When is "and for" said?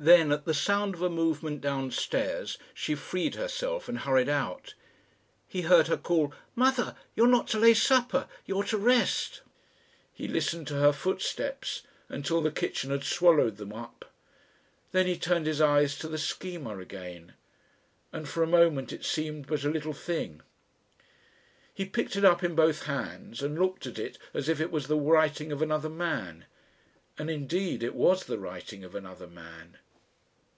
18.12-18.44